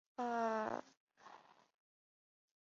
[0.03, 0.83] 有时刚发芽的稻子